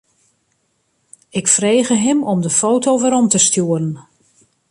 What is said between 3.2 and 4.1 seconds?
te stjoeren.